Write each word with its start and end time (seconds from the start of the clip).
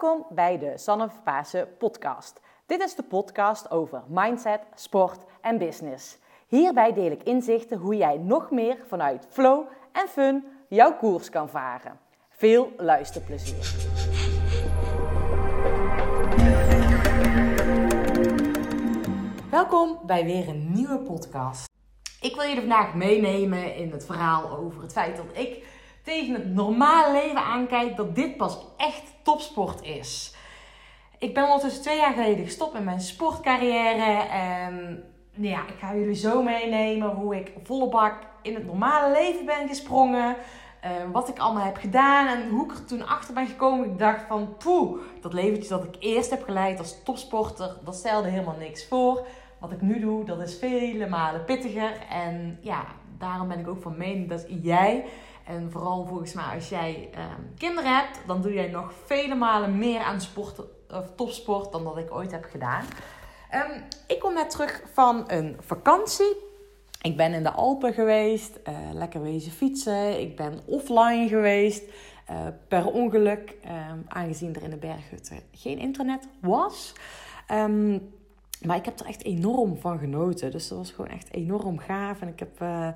Welkom 0.00 0.26
bij 0.30 0.58
de 0.58 0.78
Sanne 0.78 1.08
Pasen 1.24 1.76
podcast. 1.78 2.40
Dit 2.66 2.82
is 2.82 2.94
de 2.94 3.02
podcast 3.02 3.70
over 3.70 4.02
mindset, 4.08 4.60
sport 4.74 5.24
en 5.40 5.58
business. 5.58 6.18
Hierbij 6.46 6.92
deel 6.92 7.10
ik 7.10 7.22
inzichten 7.22 7.78
hoe 7.78 7.96
jij 7.96 8.16
nog 8.16 8.50
meer 8.50 8.78
vanuit 8.86 9.26
flow 9.30 9.66
en 9.92 10.08
fun 10.08 10.44
jouw 10.68 10.96
koers 10.96 11.30
kan 11.30 11.48
varen. 11.48 11.98
Veel 12.30 12.72
luisterplezier. 12.76 13.74
Welkom 19.50 19.98
bij 20.06 20.24
weer 20.24 20.48
een 20.48 20.72
nieuwe 20.72 20.98
podcast. 20.98 21.68
Ik 22.20 22.34
wil 22.34 22.44
je 22.44 22.56
vandaag 22.56 22.94
meenemen 22.94 23.74
in 23.74 23.90
het 23.90 24.06
verhaal 24.06 24.56
over 24.58 24.82
het 24.82 24.92
feit 24.92 25.16
dat 25.16 25.26
ik 25.32 25.64
tegen 26.06 26.34
het 26.34 26.54
normale 26.54 27.12
leven 27.12 27.44
aankijk 27.44 27.96
dat 27.96 28.14
dit 28.14 28.36
pas 28.36 28.58
echt 28.76 29.02
topsport 29.22 29.82
is. 29.82 30.34
Ik 31.18 31.34
ben 31.34 31.44
ondertussen 31.44 31.82
twee 31.82 31.96
jaar 31.96 32.12
geleden 32.12 32.44
gestopt 32.44 32.72
met 32.72 32.84
mijn 32.84 33.00
sportcarrière. 33.00 34.28
En 34.30 35.04
ja, 35.30 35.60
ik 35.60 35.74
ga 35.78 35.94
jullie 35.94 36.14
zo 36.14 36.42
meenemen 36.42 37.10
hoe 37.10 37.36
ik 37.36 37.52
volle 37.62 37.88
bak 37.88 38.14
in 38.42 38.54
het 38.54 38.66
normale 38.66 39.12
leven 39.12 39.46
ben 39.46 39.68
gesprongen. 39.68 40.36
Uh, 40.84 40.90
wat 41.12 41.28
ik 41.28 41.38
allemaal 41.38 41.64
heb 41.64 41.76
gedaan 41.76 42.26
en 42.26 42.48
hoe 42.48 42.64
ik 42.64 42.70
er 42.70 42.84
toen 42.84 43.06
achter 43.06 43.34
ben 43.34 43.46
gekomen. 43.46 43.90
Ik 43.90 43.98
dacht 43.98 44.24
van, 44.28 44.56
poeh, 44.56 44.98
dat 45.20 45.32
leventje 45.32 45.68
dat 45.68 45.84
ik 45.84 45.96
eerst 45.98 46.30
heb 46.30 46.42
geleid 46.44 46.78
als 46.78 47.02
topsporter, 47.02 47.76
dat 47.84 47.94
stelde 47.94 48.28
helemaal 48.28 48.56
niks 48.58 48.86
voor. 48.86 49.26
Wat 49.60 49.72
ik 49.72 49.80
nu 49.80 50.00
doe, 50.00 50.24
dat 50.24 50.40
is 50.40 50.58
vele 50.58 51.08
malen 51.08 51.44
pittiger. 51.44 51.92
En 52.10 52.58
ja, 52.60 52.84
daarom 53.18 53.48
ben 53.48 53.58
ik 53.58 53.68
ook 53.68 53.82
van 53.82 53.96
mening 53.96 54.28
dat 54.28 54.46
jij 54.62 55.04
en 55.46 55.70
vooral 55.70 56.06
volgens 56.06 56.32
mij 56.32 56.54
als 56.54 56.68
jij 56.68 57.08
ehm, 57.12 57.40
kinderen 57.58 57.96
hebt, 57.96 58.20
dan 58.26 58.42
doe 58.42 58.52
jij 58.52 58.68
nog 58.68 58.92
vele 59.04 59.34
malen 59.34 59.78
meer 59.78 60.00
aan 60.00 60.20
sport 60.20 60.60
of 60.90 61.10
topsport 61.16 61.72
dan 61.72 61.84
dat 61.84 61.96
ik 61.96 62.14
ooit 62.14 62.30
heb 62.30 62.44
gedaan. 62.44 62.84
Um, 63.54 63.82
ik 64.06 64.18
kom 64.18 64.34
net 64.34 64.50
terug 64.50 64.82
van 64.92 65.24
een 65.26 65.56
vakantie. 65.60 66.36
Ik 67.02 67.16
ben 67.16 67.32
in 67.32 67.42
de 67.42 67.50
Alpen 67.50 67.92
geweest, 67.92 68.58
uh, 68.68 68.78
lekker 68.92 69.22
wezen 69.22 69.52
fietsen. 69.52 70.20
Ik 70.20 70.36
ben 70.36 70.60
offline 70.66 71.28
geweest. 71.28 71.82
Uh, 72.30 72.46
per 72.68 72.86
ongeluk, 72.86 73.56
um, 73.64 74.04
aangezien 74.08 74.54
er 74.54 74.62
in 74.62 74.70
de 74.70 74.76
berghutten 74.76 75.40
geen 75.52 75.78
internet 75.78 76.28
was. 76.40 76.92
Maar 78.62 78.76
ik 78.76 78.84
heb 78.84 79.00
er 79.00 79.06
echt 79.06 79.24
enorm 79.24 79.76
van 79.76 79.98
genoten. 79.98 80.50
Dus 80.50 80.68
dat 80.68 80.78
was 80.78 80.90
gewoon 80.90 81.10
echt 81.10 81.32
enorm 81.32 81.78
gaaf. 81.78 82.20
En 82.20 82.28
ik 82.28 82.38
heb, 82.38 82.60
uh, 82.60 82.88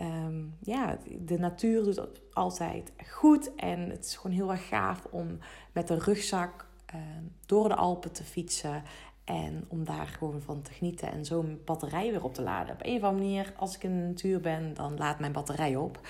um, 0.00 0.54
ja, 0.60 0.98
de 1.18 1.38
natuur 1.38 1.82
doet 1.84 1.96
het 1.96 2.20
altijd 2.32 2.92
goed. 3.08 3.54
En 3.54 3.90
het 3.90 4.04
is 4.04 4.16
gewoon 4.16 4.36
heel 4.36 4.50
erg 4.50 4.68
gaaf 4.68 5.06
om 5.10 5.38
met 5.72 5.90
een 5.90 6.00
rugzak 6.00 6.66
uh, 6.94 7.00
door 7.46 7.68
de 7.68 7.74
Alpen 7.74 8.12
te 8.12 8.24
fietsen. 8.24 8.82
En 9.24 9.64
om 9.68 9.84
daar 9.84 10.06
gewoon 10.06 10.42
van 10.42 10.62
te 10.62 10.72
genieten 10.72 11.12
en 11.12 11.24
zo 11.24 11.42
mijn 11.42 11.64
batterij 11.64 12.10
weer 12.10 12.24
op 12.24 12.34
te 12.34 12.42
laden. 12.42 12.74
Op 12.74 12.80
een 12.82 12.96
of 12.96 13.02
andere 13.02 13.22
manier, 13.22 13.52
als 13.56 13.74
ik 13.74 13.82
in 13.82 13.98
de 13.98 14.06
natuur 14.06 14.40
ben, 14.40 14.74
dan 14.74 14.96
laat 14.96 15.18
mijn 15.18 15.32
batterij 15.32 15.76
op. 15.76 16.00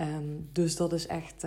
Um, 0.00 0.48
dus 0.52 0.76
dat 0.76 0.92
is 0.92 1.06
echt, 1.06 1.46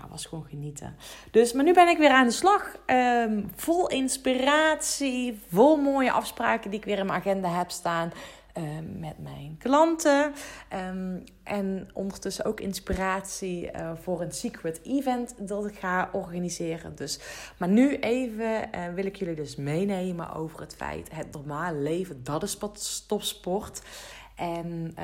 ja, 0.00 0.08
was 0.08 0.26
gewoon 0.26 0.44
genieten. 0.44 0.96
Dus, 1.30 1.52
maar 1.52 1.64
nu 1.64 1.72
ben 1.72 1.88
ik 1.88 1.98
weer 1.98 2.10
aan 2.10 2.26
de 2.26 2.32
slag. 2.32 2.76
Um, 2.86 3.50
vol 3.54 3.88
inspiratie, 3.88 5.40
vol 5.48 5.76
mooie 5.76 6.12
afspraken 6.12 6.70
die 6.70 6.78
ik 6.78 6.84
weer 6.84 6.98
in 6.98 7.06
mijn 7.06 7.18
agenda 7.18 7.48
heb 7.48 7.70
staan. 7.70 8.12
Ehm, 8.52 8.98
met 8.98 9.18
mijn 9.18 9.56
klanten. 9.58 10.32
Ehm, 10.68 11.18
en 11.42 11.90
ondertussen 11.92 12.44
ook 12.44 12.60
inspiratie 12.60 13.70
uh, 13.72 13.92
voor 13.94 14.20
een 14.20 14.32
secret 14.32 14.80
event 14.82 15.48
dat 15.48 15.66
ik 15.66 15.78
ga 15.78 16.08
organiseren. 16.12 16.96
Dus, 16.96 17.20
maar 17.58 17.68
nu 17.68 17.96
even 17.96 18.68
uh, 18.74 18.94
wil 18.94 19.06
ik 19.06 19.16
jullie 19.16 19.34
dus 19.34 19.56
meenemen 19.56 20.34
over 20.34 20.60
het 20.60 20.74
feit: 20.74 21.14
het 21.14 21.32
normale 21.32 21.78
leven, 21.78 22.24
dat 22.24 22.42
is 22.42 22.58
topsport. 23.06 23.82
En 24.36 24.94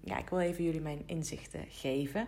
ja, 0.00 0.18
ik 0.18 0.28
wil 0.28 0.40
even 0.40 0.64
jullie 0.64 0.80
mijn 0.80 1.02
inzichten 1.06 1.64
geven. 1.68 2.26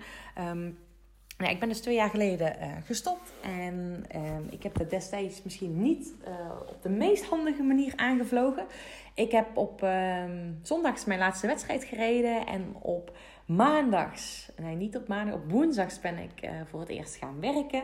Nou, 1.39 1.53
ik 1.53 1.61
ben 1.61 1.69
dus 1.69 1.81
twee 1.81 1.95
jaar 1.95 2.11
geleden 2.11 2.57
uh, 2.61 2.73
gestopt 2.85 3.33
en 3.43 4.05
uh, 4.15 4.23
ik 4.51 4.63
heb 4.63 4.79
het 4.79 4.91
destijds 4.91 5.43
misschien 5.43 5.83
niet 5.83 6.15
uh, 6.29 6.51
op 6.69 6.83
de 6.83 6.89
meest 6.89 7.25
handige 7.25 7.63
manier 7.63 7.93
aangevlogen. 7.97 8.67
Ik 9.15 9.31
heb 9.31 9.57
op 9.57 9.83
ehm, 9.83 10.53
zondags 10.63 11.05
mijn 11.05 11.19
laatste 11.19 11.47
wedstrijd 11.47 11.85
gereden 11.85 12.47
en 12.47 12.75
op 12.81 13.17
maandags, 13.47 14.51
nee 14.57 14.75
niet 14.75 14.97
op 14.97 15.09
maandag, 15.09 15.35
op 15.35 15.51
woensdags 15.51 16.01
ben 16.01 16.19
ik 16.19 16.41
eh, 16.41 16.51
voor 16.65 16.81
het 16.81 16.89
eerst 16.89 17.17
gaan 17.17 17.41
werken. 17.41 17.83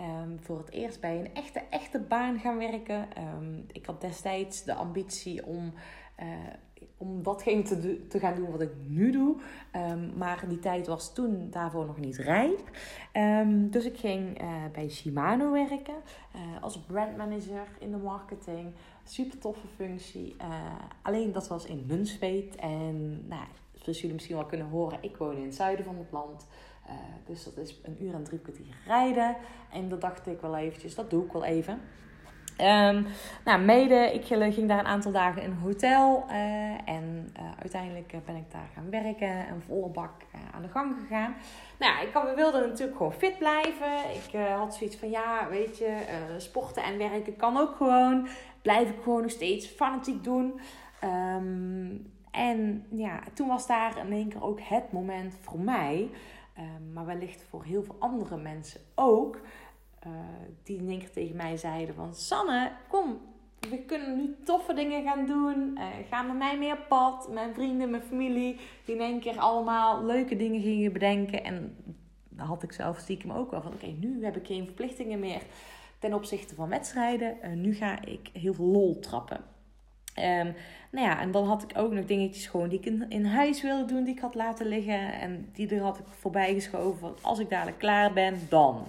Um, 0.00 0.38
voor 0.40 0.58
het 0.58 0.70
eerst 0.70 1.00
bij 1.00 1.18
een 1.18 1.34
echte, 1.34 1.62
echte 1.70 1.98
baan 1.98 2.38
gaan 2.38 2.58
werken. 2.58 3.08
Ik 3.72 3.86
had 3.86 4.00
destijds 4.00 4.64
de 4.64 4.74
ambitie 4.74 5.46
om 5.46 5.74
om 6.96 7.22
datgene 7.22 7.62
te, 7.62 8.06
te 8.08 8.18
gaan 8.18 8.34
doen 8.34 8.50
wat 8.50 8.60
ik 8.60 8.70
nu 8.86 9.10
doe. 9.10 9.36
Um, 9.76 10.12
maar 10.16 10.44
die 10.48 10.58
tijd 10.58 10.86
was 10.86 11.14
toen 11.14 11.50
daarvoor 11.50 11.86
nog 11.86 11.98
niet 11.98 12.16
rijp. 12.16 12.70
Um, 13.12 13.70
dus 13.70 13.84
ik 13.84 13.96
ging 13.96 14.42
uh, 14.42 14.48
bij 14.72 14.88
Shimano 14.88 15.52
werken 15.52 15.94
uh, 16.34 16.62
als 16.62 16.78
brandmanager 16.78 17.66
in 17.78 17.90
de 17.90 17.96
marketing. 17.96 18.72
Super 19.04 19.38
toffe 19.38 19.66
functie. 19.76 20.36
Uh, 20.40 20.46
alleen 21.02 21.32
dat 21.32 21.48
was 21.48 21.64
in 21.64 21.84
Nunspeet. 21.86 22.56
En 22.56 23.26
nou, 23.28 23.44
zoals 23.74 23.98
jullie 23.98 24.14
misschien 24.14 24.36
wel 24.36 24.46
kunnen 24.46 24.68
horen, 24.68 24.98
ik 25.00 25.16
woon 25.16 25.36
in 25.36 25.44
het 25.44 25.54
zuiden 25.54 25.84
van 25.84 25.96
het 25.98 26.12
land. 26.12 26.46
dus 27.26 27.44
dat 27.44 27.56
is 27.56 27.80
een 27.82 27.96
uur 28.04 28.14
en 28.14 28.24
drie 28.24 28.38
kwartier 28.38 28.76
rijden. 28.86 29.36
En 29.72 29.88
dat 29.88 30.00
dacht 30.00 30.26
ik 30.26 30.40
wel 30.40 30.56
eventjes, 30.56 30.94
dat 30.94 31.10
doe 31.10 31.24
ik 31.24 31.32
wel 31.32 31.44
even. 31.44 31.80
Um, 32.58 33.06
nou, 33.44 33.60
mede, 33.60 34.10
ik 34.12 34.24
ging 34.24 34.68
daar 34.68 34.78
een 34.78 34.86
aantal 34.86 35.12
dagen 35.12 35.42
in 35.42 35.50
een 35.50 35.56
hotel. 35.56 36.24
Uh, 36.28 36.34
en 36.88 37.32
uh, 37.38 37.44
uiteindelijk 37.60 38.14
ben 38.24 38.36
ik 38.36 38.50
daar 38.52 38.68
gaan 38.74 38.90
werken 38.90 39.46
en 39.46 39.62
volle 39.66 39.88
bak 39.88 40.10
aan 40.54 40.62
de 40.62 40.68
gang 40.68 40.94
gegaan. 41.00 41.34
Nou 41.78 42.06
ik 42.06 42.34
wilde 42.36 42.66
natuurlijk 42.66 42.96
gewoon 42.96 43.12
fit 43.12 43.38
blijven. 43.38 43.92
Ik 44.14 44.40
had 44.56 44.74
zoiets 44.74 44.96
van, 44.96 45.10
ja, 45.10 45.48
weet 45.48 45.78
je, 45.78 45.96
sporten 46.36 46.82
en 46.82 46.98
werken 46.98 47.36
kan 47.36 47.56
ook 47.56 47.76
gewoon. 47.76 48.28
Blijf 48.62 48.88
ik 48.88 49.02
gewoon 49.02 49.22
nog 49.22 49.30
steeds 49.30 49.66
fanatiek 49.66 50.24
doen. 50.24 50.60
Um, 51.04 52.12
en 52.30 52.86
ja, 52.90 53.20
toen 53.34 53.48
was 53.48 53.66
daar 53.66 53.98
in 53.98 54.12
één 54.12 54.28
keer 54.28 54.44
ook 54.44 54.60
het 54.62 54.92
moment 54.92 55.34
voor 55.40 55.60
mij. 55.60 56.10
Maar 56.92 57.06
wellicht 57.06 57.44
voor 57.50 57.64
heel 57.64 57.82
veel 57.82 57.96
andere 57.98 58.36
mensen 58.36 58.80
ook 58.94 59.40
uh, 60.06 60.12
die 60.62 60.78
in 60.78 60.88
één 60.88 60.98
keer 60.98 61.10
tegen 61.10 61.36
mij 61.36 61.56
zeiden 61.56 61.94
van... 61.94 62.14
Sanne, 62.14 62.72
kom, 62.88 63.20
we 63.70 63.78
kunnen 63.78 64.16
nu 64.16 64.34
toffe 64.44 64.74
dingen 64.74 65.02
gaan 65.02 65.26
doen. 65.26 65.78
Uh, 65.78 65.84
ga 66.10 66.22
met 66.22 66.36
mij 66.36 66.58
meer 66.58 66.78
pad. 66.88 67.28
Mijn 67.30 67.54
vrienden, 67.54 67.90
mijn 67.90 68.02
familie. 68.02 68.60
Die 68.84 68.94
in 68.94 69.00
één 69.00 69.20
keer 69.20 69.38
allemaal 69.38 70.04
leuke 70.04 70.36
dingen 70.36 70.60
gingen 70.60 70.92
bedenken. 70.92 71.44
En 71.44 71.76
dan 72.28 72.46
had 72.46 72.62
ik 72.62 72.72
zelf 72.72 72.98
stiekem 72.98 73.30
ook 73.30 73.50
wel 73.50 73.62
van... 73.62 73.72
Oké, 73.72 73.86
nu 73.86 74.24
heb 74.24 74.36
ik 74.36 74.46
geen 74.46 74.64
verplichtingen 74.64 75.18
meer 75.18 75.42
ten 75.98 76.14
opzichte 76.14 76.54
van 76.54 76.68
wedstrijden. 76.68 77.36
Uh, 77.42 77.52
nu 77.52 77.74
ga 77.74 78.04
ik 78.04 78.30
heel 78.32 78.54
veel 78.54 78.64
lol 78.64 78.98
trappen. 78.98 79.40
Um, 80.18 80.54
nou 80.90 81.06
ja, 81.06 81.20
en 81.20 81.30
dan 81.30 81.46
had 81.46 81.62
ik 81.62 81.78
ook 81.78 81.92
nog 81.92 82.04
dingetjes 82.04 82.46
gewoon 82.46 82.68
die 82.68 82.78
ik 82.78 82.86
in, 82.86 83.10
in, 83.10 83.24
huis 83.24 83.62
wilde 83.62 83.84
doen, 83.84 84.04
die 84.04 84.14
ik 84.14 84.20
had 84.20 84.34
laten 84.34 84.66
liggen. 84.66 85.20
En 85.20 85.48
die 85.52 85.68
er 85.68 85.82
had 85.82 85.98
ik 85.98 86.04
voorbij 86.06 86.54
geschoven. 86.54 87.14
Als 87.20 87.38
ik 87.38 87.50
dadelijk 87.50 87.78
klaar 87.78 88.12
ben, 88.12 88.38
dan. 88.48 88.86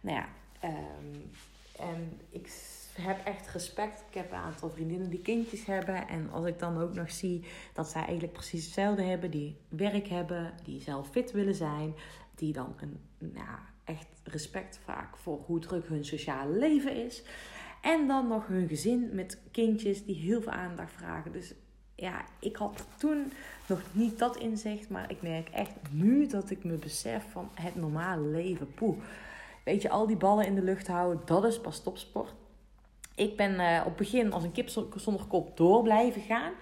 Nou 0.00 0.16
ja, 0.16 0.26
um, 0.64 1.30
en 1.78 2.20
ik 2.30 2.48
heb 2.92 3.24
echt 3.24 3.48
respect. 3.52 4.04
Ik 4.08 4.14
heb 4.14 4.32
een 4.32 4.38
aantal 4.38 4.70
vriendinnen 4.70 5.10
die 5.10 5.20
kindjes 5.20 5.66
hebben. 5.66 6.08
En 6.08 6.30
als 6.30 6.46
ik 6.46 6.58
dan 6.58 6.78
ook 6.80 6.94
nog 6.94 7.10
zie 7.10 7.44
dat 7.72 7.88
zij 7.88 8.02
eigenlijk 8.02 8.32
precies 8.32 8.64
hetzelfde 8.64 9.02
hebben. 9.02 9.30
Die 9.30 9.56
werk 9.68 10.08
hebben, 10.08 10.52
die 10.64 10.80
zelf 10.80 11.10
fit 11.10 11.32
willen 11.32 11.54
zijn. 11.54 11.94
Die 12.34 12.52
dan 12.52 12.74
een, 12.80 13.00
nou, 13.18 13.58
echt 13.84 14.06
respect 14.24 14.80
vaak 14.84 15.16
voor 15.16 15.42
hoe 15.46 15.58
druk 15.58 15.86
hun 15.86 16.04
sociale 16.04 16.58
leven 16.58 17.04
is. 17.04 17.22
En 17.82 18.06
dan 18.06 18.28
nog 18.28 18.46
hun 18.46 18.68
gezin 18.68 19.10
met 19.12 19.38
kindjes 19.50 20.04
die 20.04 20.16
heel 20.16 20.42
veel 20.42 20.52
aandacht 20.52 20.92
vragen. 20.92 21.32
Dus 21.32 21.54
ja, 21.94 22.24
ik 22.40 22.56
had 22.56 22.86
toen 22.96 23.32
nog 23.66 23.80
niet 23.92 24.18
dat 24.18 24.36
inzicht. 24.36 24.88
Maar 24.88 25.10
ik 25.10 25.22
merk 25.22 25.48
echt 25.48 25.74
nu 25.90 26.26
dat 26.26 26.50
ik 26.50 26.64
me 26.64 26.74
besef 26.74 27.24
van 27.30 27.50
het 27.54 27.76
normale 27.76 28.26
leven. 28.26 28.74
Poeh 28.74 28.96
Weet 29.66 29.82
je, 29.82 29.90
al 29.90 30.06
die 30.06 30.16
ballen 30.16 30.46
in 30.46 30.54
de 30.54 30.62
lucht 30.62 30.86
houden, 30.86 31.22
dat 31.24 31.44
is 31.44 31.60
pas 31.60 31.82
topsport. 31.82 32.34
Ik 33.14 33.36
ben 33.36 33.52
uh, 33.52 33.78
op 33.78 33.84
het 33.84 33.96
begin 33.96 34.32
als 34.32 34.42
een 34.44 34.52
kip 34.52 34.68
zonder 34.96 35.26
kop 35.28 35.56
door 35.56 35.82
blijven 35.82 36.22
gaan. 36.22 36.52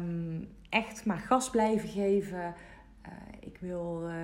Um, 0.00 0.48
echt 0.68 1.04
maar 1.04 1.18
gas 1.18 1.50
blijven 1.50 1.88
geven. 1.88 2.54
Uh, 3.06 3.12
ik 3.40 3.58
wil 3.60 4.02
uh, 4.08 4.14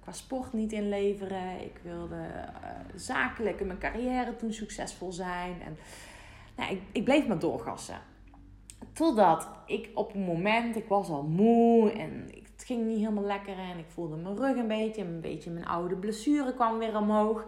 qua 0.00 0.12
sport 0.12 0.52
niet 0.52 0.72
inleveren. 0.72 1.60
Ik 1.60 1.80
wilde 1.82 2.26
zakelijk 2.94 3.60
in 3.60 3.66
mijn 3.66 3.78
carrière 3.78 4.36
toen 4.36 4.52
succesvol 4.52 5.12
zijn. 5.12 5.62
En 5.62 5.76
nou, 6.56 6.72
ik, 6.72 6.80
ik 6.92 7.04
bleef 7.04 7.26
maar 7.26 7.38
doorgassen. 7.38 7.98
Totdat 8.92 9.48
ik 9.66 9.90
op 9.94 10.14
een 10.14 10.24
moment, 10.24 10.76
ik 10.76 10.88
was 10.88 11.08
al 11.08 11.22
moe 11.22 11.92
en 11.92 12.28
ging 12.64 12.86
niet 12.86 12.98
helemaal 12.98 13.24
lekker 13.24 13.58
en 13.58 13.78
ik 13.78 13.88
voelde 13.88 14.16
mijn 14.16 14.36
rug 14.36 14.56
een 14.56 14.68
beetje. 14.68 15.02
Een 15.02 15.20
beetje 15.20 15.50
mijn 15.50 15.66
oude 15.66 15.96
blessure 15.96 16.54
kwam 16.54 16.78
weer 16.78 16.96
omhoog. 16.96 17.44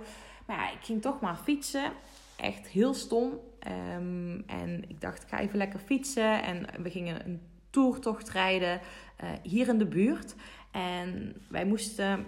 Maar 0.46 0.56
ja, 0.56 0.70
ik 0.70 0.84
ging 0.84 1.02
toch 1.02 1.20
maar 1.20 1.36
fietsen. 1.36 1.92
Echt 2.36 2.66
heel 2.66 2.94
stom. 2.94 3.40
Ehm, 3.58 4.40
en 4.46 4.84
ik 4.88 5.00
dacht, 5.00 5.22
ik 5.22 5.28
ga 5.28 5.38
even 5.38 5.58
lekker 5.58 5.78
fietsen. 5.78 6.42
En 6.42 6.66
we 6.82 6.90
gingen 6.90 7.26
een 7.26 7.40
toertocht 7.70 8.30
rijden 8.30 8.80
uh, 9.24 9.30
hier 9.42 9.68
in 9.68 9.78
de 9.78 9.86
buurt. 9.86 10.34
En 10.70 11.36
wij 11.48 11.64
moesten 11.64 12.26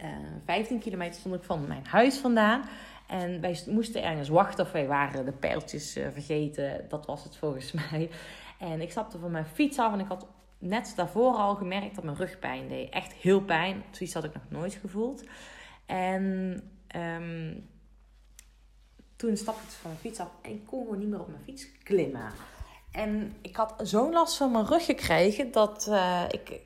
uh, 0.00 0.06
eh, 0.06 0.16
15 0.44 0.78
kilometer 0.78 1.20
stond 1.20 1.34
ik 1.34 1.42
van 1.42 1.66
mijn 1.66 1.86
huis 1.86 2.18
vandaan. 2.18 2.62
En 3.06 3.40
wij 3.40 3.62
moesten 3.66 4.02
ergens 4.02 4.28
wachten 4.28 4.64
of 4.64 4.72
wij 4.72 4.86
waren 4.86 5.24
de 5.24 5.32
pijltjes 5.32 5.96
uh, 5.96 6.06
vergeten. 6.12 6.84
Dat 6.88 7.06
was 7.06 7.24
het 7.24 7.36
volgens 7.36 7.72
mij. 7.90 8.10
En 8.58 8.80
ik 8.80 8.90
stapte 8.90 9.18
van 9.18 9.30
mijn 9.30 9.46
fiets 9.46 9.78
af 9.78 9.92
en 9.92 10.00
ik 10.00 10.08
had 10.08 10.26
net 10.66 10.92
daarvoor 10.96 11.34
al 11.34 11.54
gemerkt 11.54 11.94
dat 11.94 12.04
mijn 12.04 12.16
rug 12.16 12.38
pijn 12.38 12.68
deed. 12.68 12.90
Echt 12.90 13.12
heel 13.12 13.40
pijn. 13.40 13.84
Zoiets 13.90 14.14
had 14.14 14.24
ik 14.24 14.34
nog 14.34 14.42
nooit 14.48 14.74
gevoeld. 14.74 15.24
En 15.86 16.22
um, 16.96 17.68
toen 19.16 19.36
stapte 19.36 19.62
ik 19.62 19.68
van 19.68 19.90
mijn 19.90 20.02
fiets 20.02 20.18
af 20.18 20.30
en 20.42 20.50
ik 20.50 20.66
kon 20.66 20.82
gewoon 20.82 20.98
niet 20.98 21.08
meer 21.08 21.20
op 21.20 21.28
mijn 21.28 21.42
fiets 21.44 21.66
klimmen. 21.82 22.32
En 22.92 23.36
ik 23.42 23.56
had 23.56 23.74
zo'n 23.82 24.12
last 24.12 24.36
van 24.36 24.50
mijn 24.50 24.66
rug 24.66 24.84
gekregen 24.84 25.52
dat 25.52 25.86
uh, 25.88 26.22
ik, 26.30 26.60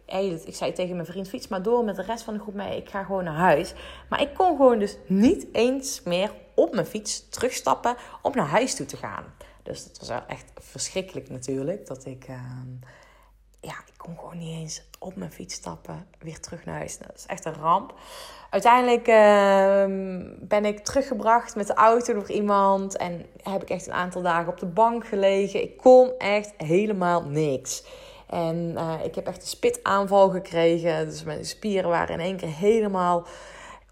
ik 0.44 0.54
zei 0.54 0.72
tegen 0.72 0.94
mijn 0.94 1.06
vriend: 1.06 1.28
fiets 1.28 1.48
maar 1.48 1.62
door 1.62 1.84
met 1.84 1.96
de 1.96 2.02
rest 2.02 2.22
van 2.22 2.34
de 2.34 2.40
groep 2.40 2.54
mee. 2.54 2.76
Ik 2.76 2.88
ga 2.88 3.04
gewoon 3.04 3.24
naar 3.24 3.34
huis. 3.34 3.74
Maar 4.08 4.20
ik 4.20 4.34
kon 4.34 4.56
gewoon 4.56 4.78
dus 4.78 4.96
niet 5.06 5.46
eens 5.52 6.02
meer 6.02 6.32
op 6.54 6.74
mijn 6.74 6.86
fiets 6.86 7.28
terugstappen 7.28 7.96
om 8.22 8.32
naar 8.34 8.46
huis 8.46 8.74
toe 8.74 8.86
te 8.86 8.96
gaan. 8.96 9.24
Dus 9.62 9.84
dat 9.84 9.98
was 9.98 10.08
wel 10.08 10.26
echt 10.26 10.52
verschrikkelijk 10.54 11.30
natuurlijk. 11.30 11.86
Dat 11.86 12.06
ik, 12.06 12.28
uh, 12.28 12.40
ja, 13.60 13.74
ik 13.86 13.94
kon 13.96 14.16
gewoon 14.18 14.38
niet 14.38 14.56
eens 14.56 14.82
op 14.98 15.16
mijn 15.16 15.32
fiets 15.32 15.54
stappen, 15.54 16.06
weer 16.18 16.40
terug 16.40 16.64
naar 16.64 16.76
huis. 16.76 16.98
Dat 16.98 17.16
is 17.16 17.26
echt 17.26 17.44
een 17.44 17.54
ramp. 17.54 17.94
Uiteindelijk 18.50 19.08
uh, 19.08 19.84
ben 20.40 20.64
ik 20.64 20.84
teruggebracht 20.84 21.56
met 21.56 21.66
de 21.66 21.74
auto 21.74 22.12
door 22.12 22.30
iemand. 22.30 22.96
En 22.96 23.26
heb 23.42 23.62
ik 23.62 23.70
echt 23.70 23.86
een 23.86 23.92
aantal 23.92 24.22
dagen 24.22 24.52
op 24.52 24.58
de 24.58 24.66
bank 24.66 25.06
gelegen. 25.06 25.62
Ik 25.62 25.76
kon 25.76 26.12
echt 26.18 26.52
helemaal 26.56 27.22
niks. 27.22 27.84
En 28.26 28.74
uh, 28.76 28.94
ik 29.04 29.14
heb 29.14 29.26
echt 29.26 29.42
een 29.42 29.48
spitaanval 29.48 30.30
gekregen. 30.30 31.06
Dus 31.08 31.24
mijn 31.24 31.44
spieren 31.44 31.90
waren 31.90 32.14
in 32.14 32.20
één 32.20 32.36
keer 32.36 32.54
helemaal 32.54 33.26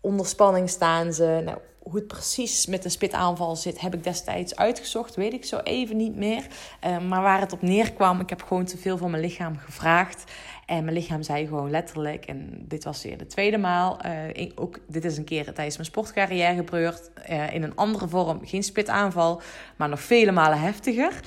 onder 0.00 0.26
spanning 0.26 0.70
staan 0.70 1.12
ze. 1.12 1.40
Nou, 1.44 1.58
hoe 1.88 1.98
het 1.98 2.06
precies 2.06 2.66
met 2.66 2.84
een 2.84 2.90
spitaanval 2.90 3.56
zit, 3.56 3.80
heb 3.80 3.94
ik 3.94 4.04
destijds 4.04 4.56
uitgezocht. 4.56 5.14
Weet 5.14 5.32
ik 5.32 5.44
zo 5.44 5.58
even 5.58 5.96
niet 5.96 6.16
meer. 6.16 6.46
Uh, 6.86 6.98
maar 6.98 7.22
waar 7.22 7.40
het 7.40 7.52
op 7.52 7.62
neerkwam, 7.62 8.20
ik 8.20 8.28
heb 8.28 8.42
gewoon 8.42 8.64
te 8.64 8.78
veel 8.78 8.98
van 8.98 9.10
mijn 9.10 9.22
lichaam 9.22 9.56
gevraagd. 9.56 10.32
En 10.66 10.84
mijn 10.84 10.96
lichaam 10.96 11.22
zei 11.22 11.46
gewoon 11.46 11.70
letterlijk, 11.70 12.24
en 12.24 12.64
dit 12.66 12.84
was 12.84 13.02
weer 13.02 13.18
de 13.18 13.26
tweede 13.26 13.58
maal, 13.58 13.98
uh, 14.06 14.50
ook 14.54 14.78
dit 14.88 15.04
is 15.04 15.16
een 15.16 15.24
keer 15.24 15.44
tijdens 15.44 15.76
mijn 15.76 15.88
sportcarrière 15.88 16.54
gebeurd, 16.54 17.10
uh, 17.30 17.54
in 17.54 17.62
een 17.62 17.76
andere 17.76 18.08
vorm, 18.08 18.46
geen 18.46 18.62
spitaanval, 18.62 19.40
maar 19.76 19.88
nog 19.88 20.00
vele 20.00 20.32
malen 20.32 20.60
heftiger. 20.60 21.20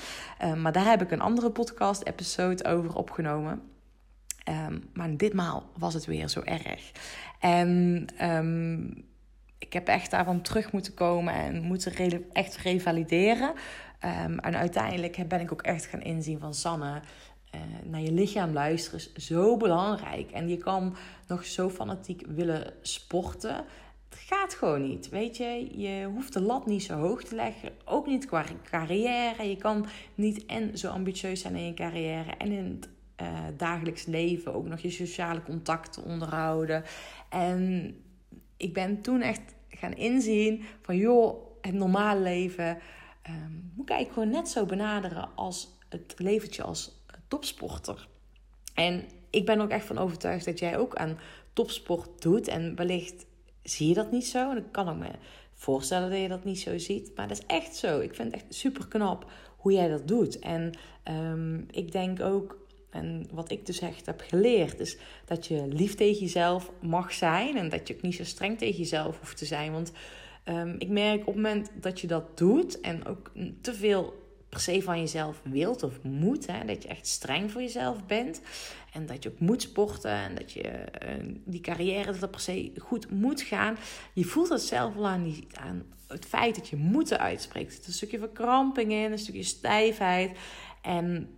Maar 0.56 0.72
daar 0.72 0.86
heb 0.86 1.02
ik 1.02 1.10
een 1.10 1.20
andere 1.20 1.50
podcast-episode 1.50 2.64
over 2.64 2.94
opgenomen. 2.94 3.62
Um, 4.48 4.90
maar 4.92 5.16
ditmaal 5.16 5.70
was 5.78 5.94
het 5.94 6.04
weer 6.04 6.28
zo 6.28 6.40
erg. 6.40 6.92
En 7.38 8.06
um, 8.22 9.04
ik 9.62 9.72
heb 9.72 9.88
echt 9.88 10.10
daarvan 10.10 10.40
terug 10.40 10.72
moeten 10.72 10.94
komen 10.94 11.34
en 11.34 11.62
moeten 11.62 12.24
echt 12.32 12.56
revalideren. 12.56 13.52
Um, 14.26 14.38
en 14.38 14.56
uiteindelijk 14.56 15.28
ben 15.28 15.40
ik 15.40 15.52
ook 15.52 15.62
echt 15.62 15.86
gaan 15.86 16.02
inzien 16.02 16.38
van 16.38 16.54
Sanne 16.54 17.00
uh, 17.54 17.60
naar 17.84 18.00
je 18.00 18.12
lichaam 18.12 18.52
luisteren 18.52 18.98
is 18.98 19.12
zo 19.26 19.56
belangrijk. 19.56 20.30
En 20.30 20.48
je 20.48 20.56
kan 20.56 20.96
nog 21.26 21.44
zo 21.44 21.70
fanatiek 21.70 22.22
willen 22.26 22.72
sporten. 22.82 23.64
Het 24.08 24.18
gaat 24.18 24.54
gewoon 24.54 24.88
niet. 24.88 25.08
Weet 25.08 25.36
je, 25.36 25.80
je 25.80 26.04
hoeft 26.04 26.32
de 26.32 26.40
lat 26.40 26.66
niet 26.66 26.82
zo 26.82 26.94
hoog 26.94 27.22
te 27.22 27.34
leggen. 27.34 27.70
Ook 27.84 28.06
niet 28.06 28.26
qua 28.26 28.44
carrière. 28.70 29.48
Je 29.48 29.56
kan 29.56 29.86
niet 30.14 30.46
en 30.46 30.78
zo 30.78 30.90
ambitieus 30.90 31.40
zijn 31.40 31.56
in 31.56 31.66
je 31.66 31.74
carrière 31.74 32.30
en 32.38 32.52
in 32.52 32.64
het 32.64 32.88
uh, 33.22 33.38
dagelijks 33.56 34.06
leven 34.06 34.54
ook 34.54 34.68
nog 34.68 34.80
je 34.80 34.90
sociale 34.90 35.42
contacten 35.42 36.04
onderhouden. 36.04 36.84
En 37.28 37.94
ik 38.62 38.72
ben 38.72 39.00
toen 39.00 39.20
echt 39.20 39.54
gaan 39.68 39.94
inzien 39.94 40.64
van 40.82 40.96
joh, 40.96 41.46
het 41.60 41.74
normale 41.74 42.20
leven 42.20 42.78
um, 43.28 43.72
moet 43.74 43.90
ik 43.90 44.08
gewoon 44.12 44.30
net 44.30 44.48
zo 44.48 44.66
benaderen 44.66 45.28
als 45.34 45.78
het 45.88 46.14
leventje 46.16 46.62
als 46.62 47.04
topsporter. 47.28 48.08
En 48.74 49.04
ik 49.30 49.46
ben 49.46 49.60
ook 49.60 49.70
echt 49.70 49.86
van 49.86 49.98
overtuigd 49.98 50.44
dat 50.44 50.58
jij 50.58 50.78
ook 50.78 50.94
aan 50.94 51.18
topsport 51.52 52.22
doet. 52.22 52.48
En 52.48 52.76
wellicht 52.76 53.26
zie 53.62 53.88
je 53.88 53.94
dat 53.94 54.10
niet 54.10 54.26
zo. 54.26 54.50
En 54.50 54.56
ik 54.56 54.72
kan 54.72 54.88
ook 54.88 54.96
me 54.96 55.10
voorstellen 55.54 56.10
dat 56.10 56.20
je 56.20 56.28
dat 56.28 56.44
niet 56.44 56.60
zo 56.60 56.78
ziet. 56.78 57.12
Maar 57.16 57.28
dat 57.28 57.38
is 57.38 57.46
echt 57.46 57.76
zo. 57.76 58.00
Ik 58.00 58.14
vind 58.14 58.32
het 58.32 58.42
echt 58.42 58.54
super 58.54 58.88
knap 58.88 59.30
hoe 59.56 59.72
jij 59.72 59.88
dat 59.88 60.08
doet. 60.08 60.38
En 60.38 60.72
um, 61.04 61.66
ik 61.70 61.92
denk 61.92 62.20
ook, 62.20 62.61
en 62.92 63.26
wat 63.30 63.50
ik 63.50 63.66
dus 63.66 63.78
echt 63.78 64.06
heb 64.06 64.22
geleerd, 64.26 64.80
is 64.80 64.96
dat 65.24 65.46
je 65.46 65.66
lief 65.68 65.94
tegen 65.94 66.20
jezelf 66.20 66.70
mag 66.80 67.12
zijn. 67.12 67.56
En 67.56 67.68
dat 67.68 67.88
je 67.88 67.94
ook 67.94 68.02
niet 68.02 68.14
zo 68.14 68.24
streng 68.24 68.58
tegen 68.58 68.78
jezelf 68.78 69.18
hoeft 69.18 69.36
te 69.36 69.44
zijn. 69.44 69.72
Want 69.72 69.92
um, 70.44 70.74
ik 70.78 70.88
merk 70.88 71.20
op 71.20 71.26
het 71.26 71.34
moment 71.34 71.70
dat 71.74 72.00
je 72.00 72.06
dat 72.06 72.38
doet 72.38 72.80
en 72.80 73.06
ook 73.06 73.32
te 73.60 73.74
veel 73.74 74.20
per 74.48 74.60
se 74.60 74.82
van 74.82 74.98
jezelf 74.98 75.40
wilt 75.44 75.82
of 75.82 76.02
moet. 76.02 76.46
Hè? 76.46 76.64
Dat 76.64 76.82
je 76.82 76.88
echt 76.88 77.06
streng 77.06 77.50
voor 77.50 77.60
jezelf 77.60 78.06
bent. 78.06 78.40
En 78.92 79.06
dat 79.06 79.22
je 79.22 79.28
ook 79.28 79.40
moet 79.40 79.62
sporten. 79.62 80.10
En 80.10 80.34
dat 80.34 80.52
je 80.52 80.62
uh, 80.62 81.34
die 81.44 81.60
carrière 81.60 82.04
dat, 82.04 82.20
dat 82.20 82.30
per 82.30 82.40
se 82.40 82.72
goed 82.78 83.10
moet 83.10 83.42
gaan. 83.42 83.76
Je 84.12 84.24
voelt 84.24 84.48
het 84.48 84.62
zelf 84.62 84.94
wel 84.94 85.06
aan, 85.06 85.34
aan 85.52 85.82
het 86.08 86.24
feit 86.24 86.54
dat 86.54 86.68
je 86.68 86.76
moeten 86.76 87.18
uitspreekt. 87.18 87.68
Er 87.68 87.74
zit 87.74 87.86
een 87.86 87.92
stukje 87.92 88.18
verkramping 88.18 88.92
in, 88.92 89.12
een 89.12 89.18
stukje 89.18 89.42
stijfheid. 89.42 90.38
En 90.82 91.28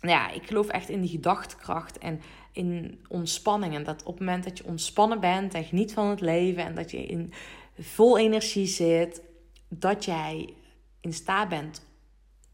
ja, 0.00 0.30
ik 0.30 0.46
geloof 0.46 0.68
echt 0.68 0.88
in 0.88 1.00
die 1.00 1.10
gedachtekracht 1.10 1.98
en 1.98 2.20
in 2.52 3.04
ontspanning. 3.08 3.74
En 3.74 3.84
dat 3.84 4.02
op 4.02 4.18
het 4.18 4.26
moment 4.26 4.44
dat 4.44 4.58
je 4.58 4.64
ontspannen 4.64 5.20
bent 5.20 5.54
en 5.54 5.64
geniet 5.64 5.92
van 5.92 6.06
het 6.06 6.20
leven 6.20 6.64
en 6.64 6.74
dat 6.74 6.90
je 6.90 7.06
in 7.06 7.32
vol 7.78 8.18
energie 8.18 8.66
zit, 8.66 9.22
dat 9.68 10.04
jij 10.04 10.54
in 11.00 11.12
staat 11.12 11.48
bent 11.48 11.86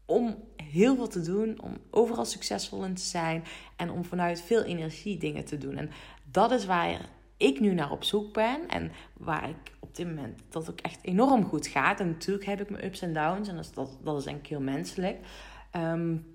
om 0.05 0.43
heel 0.55 0.95
veel 0.95 1.07
te 1.07 1.21
doen, 1.21 1.61
om 1.61 1.77
overal 1.89 2.25
succesvol 2.25 2.85
in 2.85 2.93
te 2.93 3.01
zijn 3.01 3.43
en 3.75 3.91
om 3.91 4.05
vanuit 4.05 4.41
veel 4.41 4.63
energie 4.63 5.17
dingen 5.17 5.45
te 5.45 5.57
doen. 5.57 5.77
En 5.77 5.89
dat 6.31 6.51
is 6.51 6.65
waar 6.65 7.09
ik 7.37 7.59
nu 7.59 7.73
naar 7.73 7.91
op 7.91 8.03
zoek 8.03 8.33
ben 8.33 8.67
en 8.67 8.91
waar 9.13 9.49
ik 9.49 9.71
op 9.79 9.95
dit 9.95 10.07
moment 10.07 10.39
dat 10.49 10.69
ook 10.69 10.79
echt 10.81 10.99
enorm 11.01 11.43
goed 11.43 11.67
gaat. 11.67 11.99
En 11.99 12.07
natuurlijk 12.07 12.45
heb 12.45 12.61
ik 12.61 12.69
mijn 12.69 12.85
ups 12.85 13.01
en 13.01 13.13
downs 13.13 13.47
en 13.47 13.55
dat 13.55 13.65
is, 13.65 13.71
dat, 14.03 14.17
is 14.17 14.23
denk 14.23 14.47
heel 14.47 14.61
menselijk. 14.61 15.17
Um, 15.75 16.32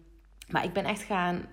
maar 0.49 0.65
ik 0.65 0.73
ben 0.73 0.85
echt 0.85 1.03
gaan 1.03 1.47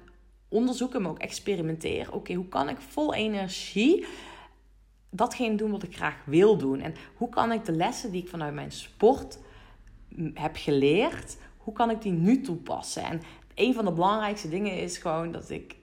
onderzoeken, 0.47 1.01
maar 1.01 1.11
ook 1.11 1.19
experimenteren. 1.19 2.13
Oké, 2.13 2.33
hoe 2.33 2.47
kan 2.47 2.69
ik 2.69 2.77
vol 2.77 3.13
energie 3.13 4.05
datgene 5.09 5.55
doen 5.55 5.71
wat 5.71 5.83
ik 5.83 5.95
graag 5.95 6.17
wil 6.25 6.57
doen? 6.57 6.79
En 6.81 6.93
hoe 7.15 7.29
kan 7.29 7.51
ik 7.51 7.65
de 7.65 7.71
lessen 7.71 8.11
die 8.11 8.21
ik 8.21 8.29
vanuit 8.29 8.53
mijn 8.53 8.71
sport 8.71 9.39
heb 10.33 10.55
geleerd, 10.55 11.37
hoe 11.57 11.73
kan 11.73 11.89
ik 11.89 12.01
die 12.01 12.11
nu 12.11 12.41
toepassen? 12.41 13.03
En 13.03 13.21
een 13.55 13.73
van 13.73 13.85
de 13.85 13.91
belangrijkste 13.91 14.49
dingen 14.49 14.81
is 14.81 14.97
gewoon 14.97 15.31
dat 15.31 15.49
ik 15.49 15.75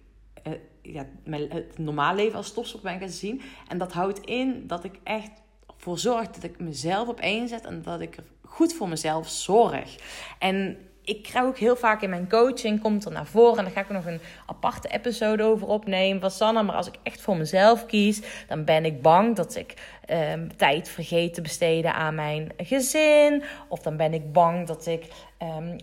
eh, 0.42 0.52
ja, 0.82 1.06
mijn, 1.24 1.50
het 1.50 1.78
normaal 1.78 2.14
leven 2.14 2.36
als 2.36 2.52
topsport 2.52 2.82
ben 2.82 2.98
gaan 2.98 3.08
zien. 3.08 3.40
En 3.68 3.78
dat 3.78 3.92
houdt 3.92 4.18
in 4.18 4.66
dat 4.66 4.84
ik 4.84 4.98
echt 5.02 5.30
voor 5.76 5.98
zorg 5.98 6.30
dat 6.30 6.42
ik 6.42 6.60
mezelf 6.60 7.08
op 7.08 7.20
één 7.20 7.48
zet 7.48 7.64
en 7.64 7.82
dat 7.82 8.00
ik 8.00 8.16
goed 8.42 8.72
voor 8.72 8.88
mezelf 8.88 9.28
zorg. 9.28 9.96
En 10.38 10.78
ik 11.04 11.22
krijg 11.22 11.44
ook 11.44 11.58
heel 11.58 11.76
vaak 11.76 12.02
in 12.02 12.10
mijn 12.10 12.28
coaching, 12.28 12.80
komt 12.80 13.04
er 13.04 13.12
naar 13.12 13.26
voren. 13.26 13.58
En 13.58 13.64
daar 13.64 13.72
ga 13.72 13.80
ik 13.80 13.88
nog 13.88 14.06
een 14.06 14.20
aparte 14.46 14.88
episode 14.88 15.42
over 15.42 15.66
opnemen 15.66 16.20
van 16.20 16.30
Sanna. 16.30 16.62
Maar 16.62 16.76
als 16.76 16.86
ik 16.86 16.94
echt 17.02 17.20
voor 17.20 17.36
mezelf 17.36 17.86
kies, 17.86 18.20
dan 18.48 18.64
ben 18.64 18.84
ik 18.84 19.02
bang 19.02 19.36
dat 19.36 19.56
ik 19.56 19.74
um, 20.10 20.56
tijd 20.56 20.88
vergeet 20.88 21.34
te 21.34 21.40
besteden 21.40 21.94
aan 21.94 22.14
mijn 22.14 22.52
gezin. 22.56 23.42
Of 23.68 23.80
dan 23.80 23.96
ben 23.96 24.14
ik 24.14 24.32
bang 24.32 24.66
dat 24.66 24.86
ik 24.86 25.06
um, 25.42 25.76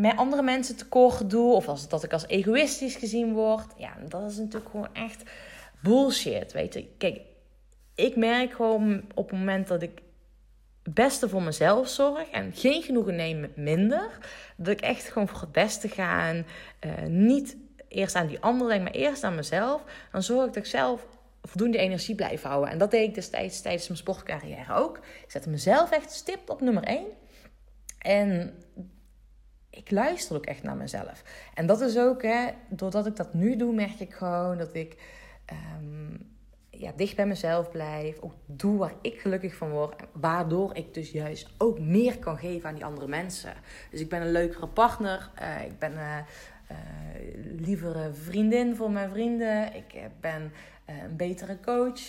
met 0.00 0.16
andere 0.16 0.42
mensen 0.42 0.76
tekort 0.76 1.30
doe. 1.30 1.54
Of 1.54 1.68
als, 1.68 1.88
dat 1.88 2.04
ik 2.04 2.12
als 2.12 2.26
egoïstisch 2.26 2.96
gezien 2.96 3.32
word. 3.32 3.66
Ja, 3.76 3.92
dat 4.08 4.30
is 4.30 4.36
natuurlijk 4.36 4.70
gewoon 4.70 4.94
echt 4.94 5.22
bullshit. 5.82 6.52
Weet 6.52 6.74
je, 6.74 6.86
kijk, 6.98 7.20
ik 7.94 8.16
merk 8.16 8.52
gewoon 8.52 9.02
op 9.14 9.30
het 9.30 9.38
moment 9.38 9.68
dat 9.68 9.82
ik 9.82 10.02
beste 10.82 11.28
voor 11.28 11.42
mezelf 11.42 11.88
zorg 11.88 12.30
en 12.30 12.52
geen 12.54 12.82
genoegen 12.82 13.16
neem 13.16 13.40
met 13.40 13.56
minder. 13.56 14.18
Dat 14.56 14.68
ik 14.68 14.80
echt 14.80 15.08
gewoon 15.08 15.28
voor 15.28 15.40
het 15.40 15.52
beste 15.52 15.88
ga 15.88 16.28
en 16.28 16.46
uh, 16.80 17.06
niet 17.06 17.56
eerst 17.88 18.14
aan 18.14 18.26
die 18.26 18.40
anderen 18.40 18.68
denk, 18.68 18.82
maar 18.82 19.02
eerst 19.02 19.24
aan 19.24 19.34
mezelf. 19.34 19.84
Dan 20.12 20.22
zorg 20.22 20.46
ik 20.46 20.54
dat 20.54 20.64
ik 20.64 20.70
zelf 20.70 21.06
voldoende 21.42 21.78
energie 21.78 22.14
blijf 22.14 22.42
houden. 22.42 22.70
En 22.70 22.78
dat 22.78 22.90
deed 22.90 23.08
ik 23.08 23.14
destijds 23.14 23.60
tijdens 23.60 23.86
mijn 23.86 23.98
sportcarrière 23.98 24.74
ook. 24.74 24.96
Ik 24.96 25.30
zette 25.30 25.50
mezelf 25.50 25.90
echt 25.90 26.12
stipt 26.12 26.50
op 26.50 26.60
nummer 26.60 26.82
1. 26.82 27.06
En 27.98 28.54
ik 29.70 29.90
luister 29.90 30.36
ook 30.36 30.46
echt 30.46 30.62
naar 30.62 30.76
mezelf. 30.76 31.22
En 31.54 31.66
dat 31.66 31.80
is 31.80 31.98
ook, 31.98 32.22
hè, 32.22 32.48
doordat 32.68 33.06
ik 33.06 33.16
dat 33.16 33.34
nu 33.34 33.56
doe, 33.56 33.74
merk 33.74 34.00
ik 34.00 34.14
gewoon 34.14 34.58
dat 34.58 34.74
ik 34.74 34.96
um, 35.78 36.38
ja, 36.80 36.92
dicht 36.96 37.16
bij 37.16 37.26
mezelf 37.26 37.70
blijf. 37.70 38.18
Ook 38.20 38.34
doe 38.46 38.78
waar 38.78 38.94
ik 39.00 39.20
gelukkig 39.20 39.54
van 39.54 39.70
word. 39.70 40.02
Waardoor 40.12 40.76
ik 40.76 40.94
dus 40.94 41.10
juist 41.10 41.48
ook 41.58 41.78
meer 41.78 42.18
kan 42.18 42.38
geven 42.38 42.68
aan 42.68 42.74
die 42.74 42.84
andere 42.84 43.06
mensen. 43.06 43.52
Dus 43.90 44.00
ik 44.00 44.08
ben 44.08 44.22
een 44.22 44.32
leukere 44.32 44.66
partner. 44.66 45.30
Uh, 45.42 45.64
ik 45.64 45.78
ben 45.78 45.92
uh, 45.92 46.16
uh, 46.70 46.76
lievere 47.58 48.12
vriendin 48.12 48.76
voor 48.76 48.90
mijn 48.90 49.10
vrienden. 49.10 49.74
Ik 49.74 50.00
ben 50.20 50.52
een 50.86 51.16
betere 51.16 51.60
coach. 51.60 52.00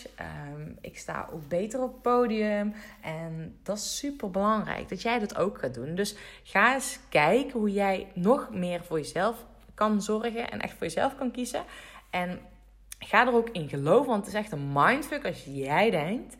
Um, 0.55 0.77
ik 0.81 0.97
sta 0.97 1.29
ook 1.33 1.47
beter 1.47 1.81
op 1.81 1.91
het 1.91 2.01
podium. 2.01 2.73
En 3.01 3.57
dat 3.63 3.77
is 3.77 3.97
super 3.97 4.31
belangrijk 4.31 4.89
dat 4.89 5.01
jij 5.01 5.19
dat 5.19 5.37
ook 5.37 5.57
gaat 5.57 5.73
doen. 5.73 5.95
Dus 5.95 6.15
ga 6.43 6.73
eens 6.73 6.99
kijken 7.09 7.59
hoe 7.59 7.71
jij 7.71 8.07
nog 8.13 8.49
meer 8.51 8.83
voor 8.83 8.97
jezelf 8.97 9.45
kan 9.73 10.01
zorgen. 10.01 10.51
En 10.51 10.59
echt 10.59 10.73
voor 10.73 10.87
jezelf 10.87 11.15
kan 11.15 11.31
kiezen. 11.31 11.63
En 12.09 12.39
ga 13.05 13.27
er 13.27 13.33
ook 13.33 13.49
in 13.49 13.69
geloven, 13.69 14.09
want 14.09 14.25
het 14.25 14.33
is 14.33 14.39
echt 14.39 14.51
een 14.51 14.71
mindfuck 14.73 15.25
als 15.25 15.43
jij 15.45 15.89
denkt. 15.89 16.35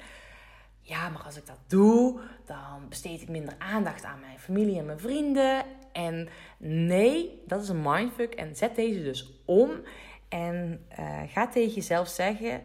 Ja, 0.82 1.10
maar 1.10 1.22
als 1.22 1.38
ik 1.38 1.46
dat 1.46 1.60
doe, 1.68 2.20
dan 2.46 2.90
besteed 2.90 3.22
ik 3.22 3.30
minder 3.30 3.54
aandacht 3.58 4.04
aan 4.04 4.20
mijn 4.20 4.40
familie 4.40 4.78
en 4.78 4.86
mijn 4.86 5.00
vrienden. 5.00 5.64
En 5.92 6.30
nee, 6.58 7.42
dat 7.48 7.62
is 7.62 7.70
een 7.70 7.82
mindfuck. 7.82 8.34
En 8.34 8.56
zet 8.56 8.76
deze 8.76 9.04
dus 9.04 9.34
om. 9.46 9.72
En 10.30 10.86
uh, 11.00 11.22
ga 11.28 11.48
tegen 11.48 11.74
jezelf 11.74 12.08
zeggen: 12.08 12.64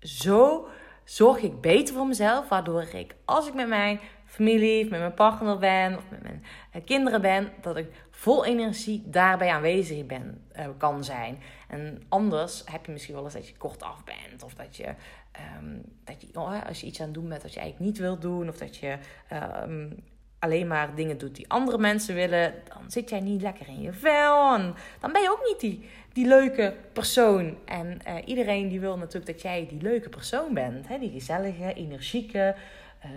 Zo 0.00 0.68
zorg 1.04 1.42
ik 1.42 1.60
beter 1.60 1.94
voor 1.94 2.06
mezelf. 2.06 2.48
Waardoor 2.48 2.82
ik, 2.82 3.14
als 3.24 3.48
ik 3.48 3.54
met 3.54 3.68
mijn 3.68 4.00
familie, 4.32 4.84
of 4.84 4.90
met 4.90 5.00
mijn 5.00 5.14
partner 5.14 5.58
ben, 5.58 5.96
of 5.96 6.04
met 6.10 6.22
mijn 6.22 6.44
eh, 6.70 6.84
kinderen 6.84 7.20
ben, 7.20 7.52
dat 7.60 7.76
ik 7.76 7.86
vol 8.10 8.44
energie 8.44 9.02
daarbij 9.06 9.48
aanwezig 9.48 10.06
ben, 10.06 10.44
uh, 10.56 10.66
kan 10.78 11.04
zijn. 11.04 11.38
En 11.68 12.02
anders 12.08 12.62
heb 12.64 12.86
je 12.86 12.92
misschien 12.92 13.14
wel 13.14 13.24
eens 13.24 13.32
dat 13.32 13.48
je 13.48 13.56
kort 13.56 13.82
af 13.82 14.04
bent. 14.04 14.42
Of 14.42 14.54
dat 14.54 14.76
je, 14.76 14.86
um, 15.58 15.82
dat 16.04 16.22
je 16.22 16.28
oh, 16.32 16.66
als 16.66 16.80
je 16.80 16.86
iets 16.86 17.00
aan 17.00 17.04
het 17.04 17.14
doen 17.14 17.28
bent 17.28 17.42
dat 17.42 17.54
je 17.54 17.60
eigenlijk 17.60 17.90
niet 17.90 18.00
wilt 18.00 18.22
doen. 18.22 18.48
Of 18.48 18.58
dat 18.58 18.76
je 18.76 18.96
um, 19.62 20.02
alleen 20.38 20.66
maar 20.66 20.94
dingen 20.94 21.18
doet 21.18 21.36
die 21.36 21.48
andere 21.48 21.78
mensen 21.78 22.14
willen. 22.14 22.54
Dan 22.68 22.90
zit 22.90 23.10
jij 23.10 23.20
niet 23.20 23.42
lekker 23.42 23.68
in 23.68 23.80
je 23.80 23.92
vel. 23.92 24.54
En 24.54 24.74
dan 25.00 25.12
ben 25.12 25.22
je 25.22 25.30
ook 25.30 25.46
niet 25.46 25.60
die, 25.60 25.88
die 26.12 26.26
leuke 26.26 26.74
persoon. 26.92 27.56
En 27.64 27.98
uh, 28.08 28.14
iedereen 28.24 28.68
die 28.68 28.80
wil 28.80 28.96
natuurlijk 28.96 29.32
dat 29.32 29.42
jij 29.42 29.66
die 29.68 29.82
leuke 29.82 30.08
persoon 30.08 30.54
bent. 30.54 30.88
Hè? 30.88 30.98
Die 30.98 31.10
gezellige, 31.10 31.72
energieke, 31.74 32.54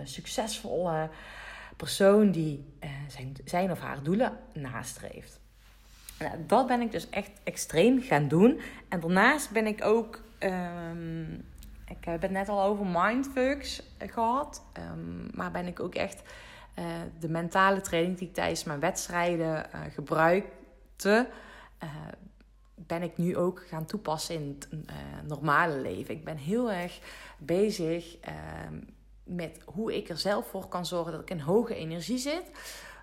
succesvolle 0.04 1.10
persoon 1.76 2.30
die 2.30 2.64
uh, 2.84 2.90
zijn, 3.08 3.36
zijn 3.44 3.70
of 3.70 3.80
haar 3.80 4.02
doelen 4.02 4.38
nastreeft. 4.52 5.40
Nou, 6.18 6.36
dat 6.46 6.66
ben 6.66 6.80
ik 6.80 6.92
dus 6.92 7.10
echt 7.10 7.30
extreem 7.44 8.02
gaan 8.02 8.28
doen. 8.28 8.60
En 8.88 9.00
daarnaast 9.00 9.50
ben 9.50 9.66
ik 9.66 9.84
ook. 9.84 10.22
Um, 10.40 11.44
ik 11.88 12.04
heb 12.04 12.22
het 12.22 12.30
net 12.30 12.48
al 12.48 12.62
over 12.62 12.86
mindfucks 12.86 13.82
gehad. 13.98 14.62
Um, 14.92 15.28
maar 15.34 15.50
ben 15.50 15.66
ik 15.66 15.80
ook 15.80 15.94
echt 15.94 16.22
de 17.18 17.28
mentale 17.28 17.80
training 17.80 18.18
die 18.18 18.28
ik 18.28 18.34
tijdens 18.34 18.64
mijn 18.64 18.80
wedstrijden 18.80 19.66
gebruikte. 19.92 21.28
Ben 22.74 23.02
ik 23.02 23.16
nu 23.16 23.36
ook 23.36 23.66
gaan 23.68 23.84
toepassen 23.84 24.34
in 24.34 24.58
het 24.58 24.68
normale 25.26 25.80
leven. 25.80 26.14
Ik 26.14 26.24
ben 26.24 26.36
heel 26.36 26.72
erg 26.72 26.98
bezig 27.38 28.16
ehm, 28.20 28.78
met 29.26 29.60
hoe 29.64 29.96
ik 29.96 30.08
er 30.08 30.18
zelf 30.18 30.46
voor 30.46 30.68
kan 30.68 30.86
zorgen 30.86 31.12
dat 31.12 31.20
ik 31.20 31.30
in 31.30 31.40
hoge 31.40 31.74
energie 31.74 32.18
zit. 32.18 32.50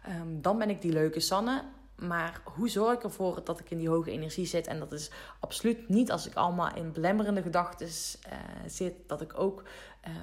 Um, 0.10 0.42
dan 0.42 0.58
ben 0.58 0.70
ik 0.70 0.82
die 0.82 0.92
leuke 0.92 1.20
Sanne. 1.20 1.64
Maar 1.96 2.42
hoe 2.44 2.70
zorg 2.70 2.94
ik 2.94 3.04
ervoor 3.04 3.44
dat 3.44 3.60
ik 3.60 3.70
in 3.70 3.78
die 3.78 3.90
hoge 3.90 4.12
energie 4.12 4.46
zit? 4.46 4.68
En 4.68 4.80
dat 4.80 4.92
is 4.92 5.12
absoluut 5.40 5.90
niet 5.90 6.12
als 6.12 6.28
ik 6.28 6.34
allemaal 6.34 6.76
in 6.76 6.92
belemmerende 6.92 7.42
gedachten 7.42 7.88
uh, 7.88 8.34
zit. 8.68 8.94
Dat 9.08 9.22
ik 9.22 9.40
ook 9.40 9.64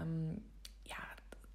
um, 0.02 0.42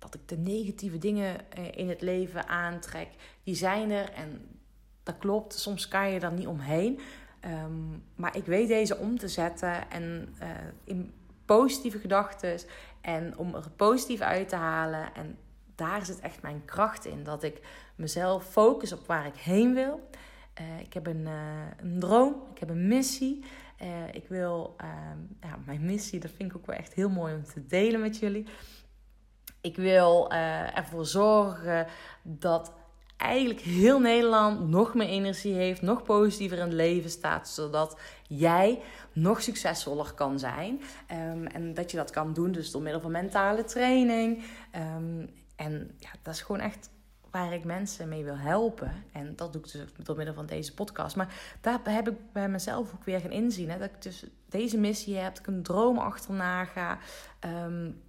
dat 0.06 0.14
ik 0.14 0.28
de 0.28 0.38
negatieve 0.38 0.98
dingen 0.98 1.36
uh, 1.58 1.72
in 1.72 1.90
het 1.90 2.02
leven 2.02 2.48
aantrek. 2.48 3.10
Die 3.44 3.56
zijn 3.56 3.92
er 3.92 4.10
en 4.10 4.60
dat 5.04 5.18
klopt. 5.18 5.54
Soms 5.54 5.88
kan 5.88 6.10
je 6.10 6.20
er 6.20 6.32
niet 6.32 6.48
omheen. 6.48 7.00
Um, 7.46 8.04
maar 8.16 8.38
ik 8.38 8.46
weet 8.46 8.68
deze 8.68 8.98
om 8.98 9.18
te 9.18 9.28
zetten 9.28 9.92
en 9.92 10.36
uh, 10.42 10.48
in 10.84 11.14
positieve 11.46 12.00
gedachten. 12.00 12.60
En 13.02 13.38
om 13.38 13.56
er 13.56 13.70
positief 13.76 14.22
uit 14.22 14.50
te 14.50 14.56
halen. 14.56 15.14
En 15.14 15.38
daar 15.76 16.06
zit 16.06 16.20
echt 16.20 16.42
mijn 16.42 16.66
kracht 16.66 17.06
in. 17.06 17.24
Dat 17.24 17.44
ik 17.44 17.62
mezelf 17.96 18.46
focus 18.46 18.92
op 18.92 19.08
waar 19.08 19.26
ik 19.26 19.36
heen 19.36 19.74
wil. 19.74 20.10
Uh, 20.62 20.80
ik 20.80 20.94
heb 20.94 21.08
een, 21.08 21.22
uh, 21.22 21.68
een, 21.78 22.00
droom, 22.00 22.36
ik 22.54 22.60
heb 22.60 22.70
een 22.70 22.88
missie. 22.88 23.44
Uh, 23.82 24.14
ik 24.14 24.28
wil, 24.28 24.74
ehm, 24.78 25.18
ja, 25.42 25.60
mijn 25.66 25.86
missie, 25.86 26.20
dat 26.20 26.32
vind 26.32 26.52
ik 26.52 26.58
ook 26.58 26.66
wel 26.66 26.76
echt 26.76 26.94
heel 26.94 27.10
mooi 27.10 27.36
om 27.36 27.44
te 27.44 27.66
delen 27.66 28.02
met 28.02 28.18
jullie. 28.18 28.48
Ik 29.62 29.76
wil 29.76 30.32
ervoor 30.32 31.06
zorgen 31.06 31.88
dat 32.22 32.74
eigenlijk 33.18 33.60
heel 33.60 34.00
Nederland 34.00 34.70
nog 34.70 34.94
meer 34.94 35.08
energie 35.08 35.54
heeft, 35.54 35.82
nog 35.82 36.04
positiever 36.04 36.58
in 36.58 36.64
het 36.64 36.74
leven 36.74 37.10
staat, 37.10 37.50
zodat 37.50 37.98
jij 38.28 38.82
nog 39.14 39.42
succesvoller 39.42 40.14
kan 40.14 40.40
zijn. 40.40 40.82
Um, 41.12 41.46
en 41.46 41.74
dat 41.74 41.92
je 41.92 41.98
dat 41.98 42.12
kan 42.12 42.34
doen 42.34 42.52
dus 42.52 42.72
door 42.72 42.82
middel 42.82 43.02
van 43.02 43.12
mentale 43.12 43.64
training. 43.64 44.44
Um, 44.76 45.30
en 45.56 45.92
ja, 45.98 46.10
dat 46.22 46.34
is 46.34 46.42
gewoon 46.42 46.62
echt 46.62 46.90
waar 47.32 47.54
ik 47.54 47.64
mensen 47.64 48.10
mee 48.10 48.24
wil 48.24 48.38
helpen. 48.38 49.04
En 49.12 49.36
dat 49.36 49.54
doe 49.54 49.62
ik 49.62 49.72
dus 49.72 49.86
door 50.04 50.16
middel 50.16 50.34
van 50.34 50.46
deze 50.46 50.74
podcast. 50.74 51.16
Maar 51.16 51.34
daar 51.62 51.80
heb 51.84 52.10
ik 52.10 52.32
bij 52.34 52.50
mezelf 52.50 52.94
ook 52.94 53.04
weer 53.04 53.20
gaan 53.20 53.32
inzien. 53.32 53.70
Hè? 53.70 53.78
Dat 53.78 53.90
ik 53.90 54.02
dus 54.02 54.26
deze 54.50 54.78
missie 54.78 55.16
heb, 55.16 55.36
dat 55.36 55.40
ik 55.40 55.48
een 55.48 55.64
droom 55.64 55.98
achterna 55.98 56.66
ga. 56.66 56.98
Um, 57.66 58.02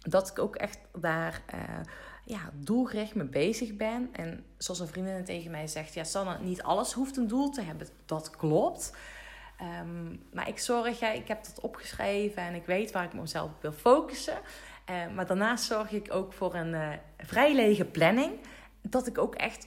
dat 0.00 0.28
ik 0.28 0.38
ook 0.38 0.56
echt 0.56 0.78
daar 0.98 1.42
uh, 1.54 1.60
ja, 2.28 2.50
doelgericht 2.54 3.14
mee 3.14 3.26
bezig 3.26 3.76
ben. 3.76 4.08
En 4.12 4.44
zoals 4.58 4.80
een 4.80 4.88
vriendin 4.88 5.24
tegen 5.24 5.50
mij 5.50 5.66
zegt: 5.66 5.94
Ja, 5.94 6.04
Sanne, 6.04 6.38
niet 6.40 6.62
alles 6.62 6.92
hoeft 6.92 7.16
een 7.16 7.28
doel 7.28 7.50
te 7.50 7.62
hebben. 7.62 7.88
Dat 8.06 8.30
klopt. 8.30 8.96
Um, 9.82 10.22
maar 10.32 10.48
ik 10.48 10.58
zorg, 10.58 10.98
ja, 10.98 11.12
ik 11.12 11.28
heb 11.28 11.44
dat 11.44 11.60
opgeschreven 11.60 12.42
en 12.42 12.54
ik 12.54 12.66
weet 12.66 12.92
waar 12.92 13.04
ik 13.04 13.12
mezelf 13.12 13.50
op 13.50 13.62
wil 13.62 13.72
focussen. 13.72 14.38
Uh, 14.90 15.14
maar 15.14 15.26
daarnaast 15.26 15.64
zorg 15.64 15.92
ik 15.92 16.14
ook 16.14 16.32
voor 16.32 16.54
een 16.54 16.72
uh, 16.72 16.92
vrij 17.16 17.54
lege 17.54 17.84
planning. 17.84 18.32
Dat 18.82 19.06
ik 19.06 19.18
ook 19.18 19.34
echt 19.34 19.66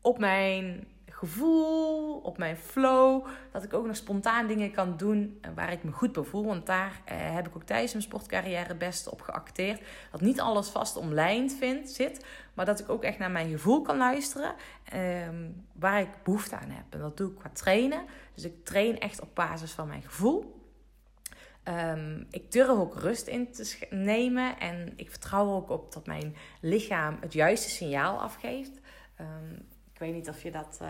op 0.00 0.18
mijn 0.18 0.86
gevoel, 1.16 2.16
op 2.16 2.38
mijn 2.38 2.56
flow, 2.56 3.26
dat 3.52 3.62
ik 3.62 3.72
ook 3.72 3.86
nog 3.86 3.96
spontaan 3.96 4.46
dingen 4.46 4.72
kan 4.72 4.96
doen 4.96 5.40
waar 5.54 5.72
ik 5.72 5.84
me 5.84 5.92
goed 5.92 6.12
bij 6.12 6.22
voel. 6.22 6.44
Want 6.44 6.66
daar 6.66 6.90
uh, 6.90 7.34
heb 7.34 7.46
ik 7.46 7.56
ook 7.56 7.62
tijdens 7.62 7.92
mijn 7.92 8.04
sportcarrière 8.04 8.74
best 8.74 9.08
op 9.08 9.20
geacteerd. 9.20 9.82
Dat 10.10 10.20
niet 10.20 10.40
alles 10.40 10.68
vast 10.68 10.96
omlijnd 10.96 11.54
vind, 11.54 11.90
zit, 11.90 12.24
maar 12.54 12.64
dat 12.64 12.80
ik 12.80 12.88
ook 12.88 13.02
echt 13.02 13.18
naar 13.18 13.30
mijn 13.30 13.50
gevoel 13.50 13.82
kan 13.82 13.96
luisteren. 13.96 14.54
Ehm, 14.84 15.50
waar 15.72 16.00
ik 16.00 16.22
behoefte 16.22 16.56
aan 16.56 16.70
heb. 16.70 16.84
En 16.90 16.98
dat 16.98 17.16
doe 17.16 17.30
ik 17.30 17.38
qua 17.38 17.50
trainen. 17.52 18.04
Dus 18.34 18.44
ik 18.44 18.64
train 18.64 18.98
echt 18.98 19.20
op 19.20 19.34
basis 19.34 19.72
van 19.72 19.88
mijn 19.88 20.02
gevoel. 20.02 20.54
Um, 21.68 22.26
ik 22.30 22.52
durf 22.52 22.68
ook 22.68 22.94
rust 22.94 23.26
in 23.26 23.52
te 23.52 23.86
nemen 23.90 24.58
en 24.58 24.92
ik 24.96 25.10
vertrouw 25.10 25.48
er 25.48 25.54
ook 25.54 25.70
op 25.70 25.92
dat 25.92 26.06
mijn 26.06 26.36
lichaam 26.60 27.16
het 27.20 27.32
juiste 27.32 27.70
signaal 27.70 28.20
afgeeft. 28.20 28.80
Um, 29.20 29.66
ik 29.96 30.02
weet 30.02 30.14
niet 30.14 30.28
of 30.28 30.42
je 30.42 30.50
dat 30.50 30.78
uh, 30.82 30.88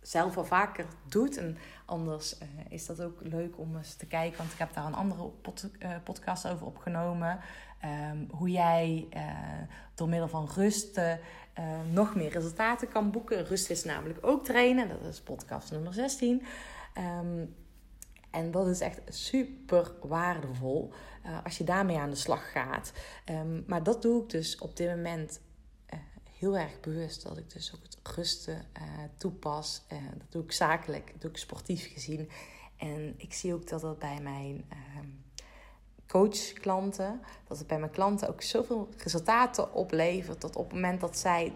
zelf 0.00 0.36
al 0.36 0.44
vaker 0.44 0.86
doet. 1.08 1.36
En 1.36 1.58
anders 1.84 2.38
uh, 2.38 2.48
is 2.68 2.86
dat 2.86 3.02
ook 3.02 3.20
leuk 3.22 3.58
om 3.58 3.76
eens 3.76 3.94
te 3.94 4.06
kijken, 4.06 4.38
want 4.38 4.52
ik 4.52 4.58
heb 4.58 4.74
daar 4.74 4.84
een 4.84 4.94
andere 4.94 5.30
uh, 5.78 5.90
podcast 6.04 6.48
over 6.48 6.66
opgenomen. 6.66 7.40
Um, 8.10 8.28
hoe 8.30 8.50
jij 8.50 9.08
door 9.94 10.08
middel 10.08 10.28
van 10.28 10.48
rust 10.54 11.00
nog 11.90 12.14
meer 12.14 12.30
resultaten 12.30 12.88
kan 12.88 13.10
boeken. 13.10 13.46
Rust 13.46 13.70
is 13.70 13.84
namelijk 13.84 14.18
ook 14.26 14.44
trainen, 14.44 14.88
dat 14.88 15.04
is 15.04 15.20
podcast 15.20 15.70
nummer 15.70 15.92
16. 15.92 16.42
Um, 17.20 17.54
en 18.30 18.50
dat 18.50 18.66
is 18.66 18.80
echt 18.80 19.00
super 19.08 19.92
waardevol 20.02 20.92
als 21.44 21.58
je 21.58 21.64
daarmee 21.64 21.98
aan 21.98 22.10
de 22.10 22.16
slag 22.16 22.50
gaat. 22.52 22.92
Um, 23.30 23.64
maar 23.66 23.82
dat 23.82 24.02
doe 24.02 24.22
ik 24.22 24.30
dus 24.30 24.58
op 24.58 24.76
dit 24.76 24.88
moment 24.88 25.40
heel 26.38 26.56
erg 26.56 26.80
bewust. 26.80 27.22
Dat 27.22 27.38
ik 27.38 27.50
dus 27.50 27.74
ook 27.74 27.82
het 27.82 27.98
rusten 28.16 28.54
uh, 28.54 28.82
toepas. 29.16 29.82
dat 29.88 30.32
doe 30.32 30.42
ik 30.42 30.52
zakelijk, 30.52 31.12
dat 31.12 31.20
doe 31.20 31.30
ik 31.30 31.36
sportief 31.36 31.92
gezien. 31.92 32.30
En 32.76 33.14
ik 33.16 33.32
zie 33.32 33.54
ook 33.54 33.68
dat 33.68 33.80
dat 33.80 33.98
bij 33.98 34.20
mijn 34.22 34.64
ehm, 34.68 35.08
coachklanten, 36.06 37.20
dat 37.46 37.58
het 37.58 37.66
bij 37.66 37.78
mijn 37.78 37.90
klanten 37.90 38.28
ook 38.28 38.42
zoveel 38.42 38.88
resultaten 38.96 39.72
oplevert. 39.72 40.40
Dat 40.40 40.56
op 40.56 40.64
het 40.64 40.72
moment 40.72 41.00
dat 41.00 41.18
zij 41.18 41.52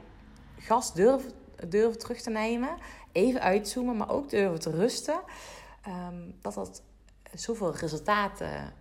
gas 0.58 0.94
durven, 0.94 1.32
durven 1.68 1.98
terug 1.98 2.20
te 2.20 2.30
nemen, 2.30 2.76
even 3.12 3.40
uitzoomen, 3.40 3.96
maar 3.96 4.10
ook 4.10 4.30
durven 4.30 4.60
te 4.60 4.70
rusten 4.70 5.20
um, 5.88 6.34
dat 6.40 6.54
dat 6.54 6.82
zoveel 7.34 7.76
resultaten, 7.76 8.72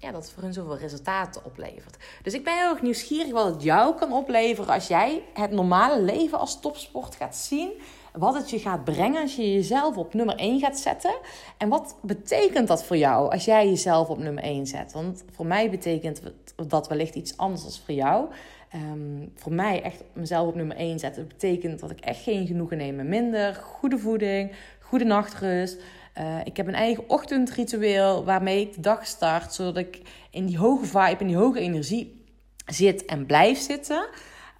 ja, 0.00 0.10
dat 0.10 0.30
voor 0.30 0.42
hun 0.42 0.52
zoveel 0.52 0.76
resultaten 0.76 1.44
oplevert. 1.44 1.96
Dus 2.22 2.34
ik 2.34 2.44
ben 2.44 2.58
heel 2.58 2.70
erg 2.70 2.82
nieuwsgierig 2.82 3.32
wat 3.32 3.46
het 3.46 3.62
jou 3.62 3.94
kan 3.94 4.12
opleveren 4.12 4.74
als 4.74 4.86
jij 4.86 5.22
het 5.34 5.50
normale 5.50 6.02
leven 6.02 6.38
als 6.38 6.60
topsport 6.60 7.14
gaat 7.14 7.36
zien. 7.36 7.70
wat 8.12 8.34
het 8.34 8.50
je 8.50 8.58
gaat 8.58 8.84
brengen 8.84 9.22
als 9.22 9.36
je 9.36 9.52
jezelf 9.52 9.96
op 9.96 10.14
nummer 10.14 10.36
1 10.36 10.60
gaat 10.60 10.78
zetten. 10.78 11.14
En 11.56 11.68
wat 11.68 11.96
betekent 12.02 12.68
dat 12.68 12.84
voor 12.84 12.96
jou 12.96 13.32
als 13.32 13.44
jij 13.44 13.68
jezelf 13.68 14.08
op 14.08 14.18
nummer 14.18 14.42
1 14.42 14.66
zet? 14.66 14.92
Want 14.92 15.24
voor 15.30 15.46
mij 15.46 15.70
betekent 15.70 16.22
dat 16.66 16.88
wellicht 16.88 17.14
iets 17.14 17.36
anders 17.36 17.62
dan 17.62 17.72
voor 17.84 17.94
jou. 17.94 18.28
Ehm, 18.70 19.26
voor 19.34 19.52
mij 19.52 19.82
echt 19.82 20.02
mezelf 20.12 20.48
op 20.48 20.54
nummer 20.54 20.76
1 20.76 20.98
zetten 20.98 21.28
betekent 21.28 21.80
dat 21.80 21.90
ik 21.90 22.00
echt 22.00 22.22
geen 22.22 22.46
genoegen 22.46 22.76
neem 22.76 22.96
met 22.96 23.06
minder. 23.06 23.54
Goede 23.54 23.98
voeding, 23.98 24.52
goede 24.80 25.04
nachtrust. 25.04 25.82
Uh, 26.18 26.38
ik 26.44 26.56
heb 26.56 26.66
een 26.66 26.74
eigen 26.74 27.08
ochtendritueel 27.08 28.24
waarmee 28.24 28.60
ik 28.60 28.74
de 28.74 28.80
dag 28.80 29.06
start, 29.06 29.54
zodat 29.54 29.76
ik 29.76 30.00
in 30.30 30.46
die 30.46 30.58
hoge 30.58 30.84
vibe, 30.84 31.16
in 31.18 31.26
die 31.26 31.36
hoge 31.36 31.60
energie 31.60 32.24
zit 32.66 33.04
en 33.04 33.26
blijf 33.26 33.58
zitten. 33.58 34.08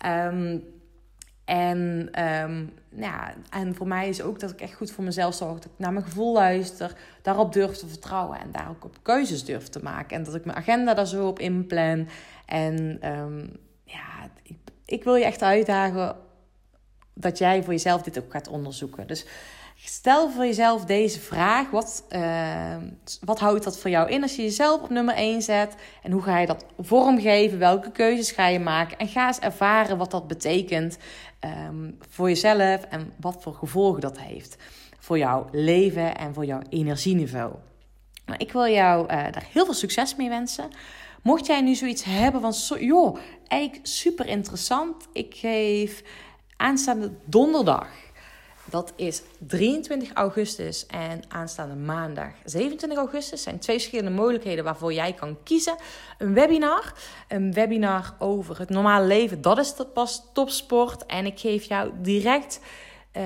Um, 0.07 0.65
en, 1.45 2.11
um, 2.25 2.73
ja, 2.89 3.35
en 3.51 3.75
voor 3.75 3.87
mij 3.87 4.09
is 4.09 4.23
ook 4.23 4.41
dat 4.41 4.51
ik 4.51 4.61
echt 4.61 4.75
goed 4.75 4.91
voor 4.91 5.05
mezelf 5.05 5.35
zorg. 5.35 5.55
Dat 5.55 5.65
ik 5.65 5.79
naar 5.79 5.93
mijn 5.93 6.05
gevoel 6.05 6.33
luister. 6.33 6.97
Daarop 7.23 7.53
durf 7.53 7.77
te 7.77 7.87
vertrouwen. 7.87 8.41
En 8.41 8.51
daar 8.53 8.69
ook 8.71 8.85
op 8.85 8.97
keuzes 9.03 9.45
durf 9.45 9.69
te 9.69 9.83
maken. 9.83 10.17
En 10.17 10.23
dat 10.23 10.35
ik 10.35 10.45
mijn 10.45 10.59
agenda 10.59 10.95
daar 10.95 11.07
zo 11.07 11.27
op 11.27 11.39
inplan. 11.39 12.09
En 12.47 12.99
ik, 14.43 14.57
ik, 14.85 15.05
wil 15.05 15.15
je 15.15 15.25
echt 15.25 15.43
uitdagen 15.43 16.17
dat 17.15 17.39
jij 17.39 17.63
voor 17.63 17.73
jezelf 17.73 18.03
dit 18.03 18.19
ook 18.19 18.33
gaat 18.33 18.49
onderzoeken. 18.49 19.07
Dus 19.07 19.27
Stel 19.85 20.31
voor 20.31 20.45
jezelf 20.45 20.85
deze 20.85 21.21
vraag. 21.21 21.71
Wat, 21.71 22.05
uh, 22.11 22.77
wat 23.25 23.39
houdt 23.39 23.65
dat 23.65 23.79
voor 23.79 23.91
jou 23.91 24.11
in 24.11 24.23
als 24.23 24.37
je 24.37 24.43
jezelf 24.43 24.83
op 24.83 24.91
nummer 24.91 25.15
1 25.15 25.43
zet? 25.43 25.75
En 26.03 26.13
hoe 26.13 26.23
ga 26.23 26.39
je 26.39 26.47
dat 26.47 26.65
vormgeven? 26.79 27.59
Welke 27.59 27.91
keuzes 27.91 28.31
ga 28.31 28.47
je 28.47 28.59
maken? 28.59 28.99
En 28.99 29.09
ga 29.09 29.27
eens 29.27 29.39
ervaren 29.39 29.99
wat 29.99 30.11
dat 30.11 30.29
betekent 30.29 30.99
um, 31.69 31.99
voor 32.09 32.29
jezelf 32.29 32.85
en 32.85 33.13
wat 33.21 33.37
voor 33.43 33.55
gevolgen 33.55 34.01
dat 34.01 34.19
heeft 34.19 34.57
voor 35.01 35.19
jouw 35.19 35.49
leven 35.53 36.17
en 36.17 36.35
voor 36.35 36.45
jouw 36.45 36.61
energieniveau. 36.69 37.53
Nou, 38.27 38.39
ik 38.39 38.53
wil 38.53 38.67
jou 38.67 39.03
uh, 39.03 39.09
daar 39.09 39.47
heel 39.53 39.65
veel 39.65 39.75
succes 39.75 40.17
mee 40.17 40.29
wensen. 40.29 40.71
Mocht 41.23 41.47
jij 41.47 41.61
nu 41.61 41.75
zoiets 41.75 42.05
hebben 42.05 42.41
van, 42.41 42.53
so, 42.53 42.79
joh, 42.79 43.19
eigenlijk 43.49 43.87
super 43.87 44.27
interessant. 44.27 45.09
Ik 45.13 45.35
geef 45.35 46.03
aanstaande 46.57 47.13
donderdag 47.25 47.89
dat 48.71 48.93
is 48.97 49.23
23 49.39 50.13
augustus 50.13 50.87
en 50.87 51.23
aanstaande 51.29 51.75
maandag 51.75 52.33
27 52.45 52.99
augustus. 52.99 53.43
zijn 53.43 53.59
twee 53.59 53.77
verschillende 53.77 54.11
mogelijkheden 54.11 54.65
waarvoor 54.65 54.93
jij 54.93 55.13
kan 55.13 55.37
kiezen. 55.43 55.77
Een 56.19 56.35
webinar. 56.35 56.93
Een 57.29 57.53
webinar 57.53 58.15
over 58.19 58.59
het 58.59 58.69
normale 58.69 59.07
leven. 59.07 59.41
Dat 59.41 59.59
is 59.59 59.75
pas 59.95 60.23
topsport. 60.33 61.07
En 61.07 61.27
ik 61.27 61.39
geef 61.39 61.65
jou 61.65 61.91
direct 62.01 62.61
uh, 63.17 63.23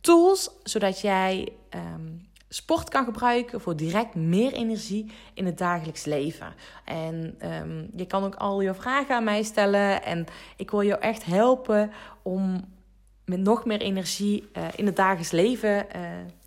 tools 0.00 0.50
zodat 0.62 1.00
jij 1.00 1.48
um, 1.74 2.28
sport 2.54 2.88
kan 2.88 3.04
gebruiken 3.04 3.60
voor 3.60 3.76
direct 3.76 4.14
meer 4.14 4.52
energie 4.52 5.10
in 5.34 5.46
het 5.46 5.58
dagelijks 5.58 6.04
leven. 6.04 6.54
En 6.84 7.38
um, 7.62 7.90
je 7.96 8.06
kan 8.06 8.24
ook 8.24 8.34
al 8.34 8.60
je 8.60 8.74
vragen 8.74 9.14
aan 9.14 9.24
mij 9.24 9.42
stellen. 9.42 10.02
En 10.02 10.26
ik 10.56 10.70
wil 10.70 10.82
jou 10.82 11.00
echt 11.00 11.24
helpen 11.24 11.90
om 12.22 12.64
met 13.24 13.40
nog 13.40 13.64
meer 13.64 13.80
energie 13.80 14.48
uh, 14.56 14.64
in 14.76 14.86
het 14.86 14.96
dagelijks 14.96 15.30
leven. 15.30 15.86
Uh, 15.96 16.00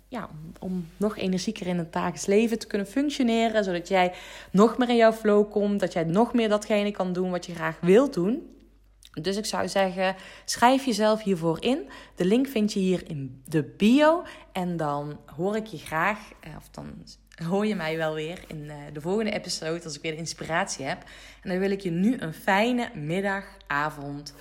ja, 0.08 0.28
om 0.58 0.88
nog 0.96 1.16
energieker 1.16 1.66
in 1.66 1.78
het 1.78 1.92
dagelijks 1.92 2.26
leven 2.26 2.58
te 2.58 2.66
kunnen 2.66 2.86
functioneren. 2.86 3.64
Zodat 3.64 3.88
jij 3.88 4.12
nog 4.50 4.78
meer 4.78 4.88
in 4.88 4.96
jouw 4.96 5.12
flow 5.12 5.50
komt. 5.50 5.80
Dat 5.80 5.92
jij 5.92 6.04
nog 6.04 6.32
meer 6.32 6.48
datgene 6.48 6.90
kan 6.90 7.12
doen 7.12 7.30
wat 7.30 7.46
je 7.46 7.54
graag 7.54 7.78
wilt 7.80 8.14
doen. 8.14 8.55
Dus 9.22 9.36
ik 9.36 9.44
zou 9.44 9.68
zeggen, 9.68 10.16
schrijf 10.44 10.84
jezelf 10.84 11.22
hiervoor 11.22 11.62
in. 11.62 11.90
De 12.14 12.24
link 12.24 12.48
vind 12.48 12.72
je 12.72 12.80
hier 12.80 13.08
in 13.08 13.42
de 13.44 13.62
bio. 13.62 14.22
En 14.52 14.76
dan 14.76 15.20
hoor 15.36 15.56
ik 15.56 15.66
je 15.66 15.78
graag, 15.78 16.18
eh, 16.40 16.50
of 16.56 16.68
dan 16.70 17.04
hoor 17.48 17.66
je 17.66 17.74
mij 17.74 17.96
wel 17.96 18.14
weer 18.14 18.44
in 18.46 18.70
de 18.92 19.00
volgende 19.00 19.30
episode 19.30 19.84
als 19.84 19.96
ik 19.96 20.02
weer 20.02 20.14
inspiratie 20.14 20.84
heb. 20.84 21.02
En 21.42 21.50
dan 21.50 21.58
wil 21.58 21.70
ik 21.70 21.80
je 21.80 21.90
nu 21.90 22.16
een 22.18 22.34
fijne 22.34 22.90
middag, 22.94 23.44
avond 23.66 24.34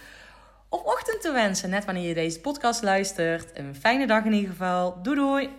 of 0.69 0.83
ochtend 0.83 1.21
te 1.21 1.31
wensen. 1.31 1.69
Net 1.69 1.85
wanneer 1.85 2.07
je 2.07 2.13
deze 2.13 2.39
podcast 2.39 2.81
luistert. 2.83 3.57
Een 3.57 3.75
fijne 3.75 4.07
dag 4.07 4.25
in 4.25 4.33
ieder 4.33 4.49
geval. 4.49 5.01
Doei 5.01 5.15
doei! 5.15 5.49